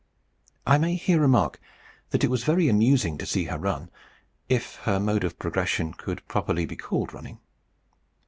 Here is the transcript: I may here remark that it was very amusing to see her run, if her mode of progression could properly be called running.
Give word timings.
I 0.65 0.79
may 0.79 0.95
here 0.95 1.19
remark 1.19 1.59
that 2.09 2.23
it 2.23 2.31
was 2.31 2.43
very 2.43 2.67
amusing 2.67 3.19
to 3.19 3.25
see 3.27 3.43
her 3.43 3.59
run, 3.59 3.91
if 4.49 4.77
her 4.77 4.99
mode 4.99 5.23
of 5.23 5.37
progression 5.37 5.93
could 5.93 6.27
properly 6.27 6.65
be 6.65 6.75
called 6.75 7.13
running. 7.13 7.37